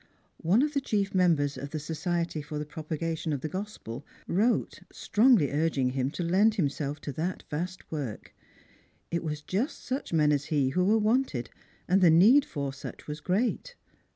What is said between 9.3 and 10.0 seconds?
just